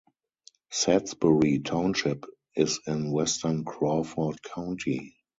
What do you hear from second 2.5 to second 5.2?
is in western Crawford County.